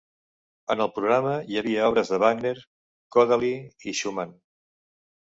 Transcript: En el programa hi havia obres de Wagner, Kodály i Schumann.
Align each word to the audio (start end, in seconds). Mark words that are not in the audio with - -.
En 0.75 0.79
el 0.85 0.87
programa 0.93 1.33
hi 1.51 1.59
havia 1.61 1.83
obres 1.89 2.09
de 2.13 2.19
Wagner, 2.23 2.53
Kodály 3.17 3.53
i 3.93 3.95
Schumann. 4.01 4.33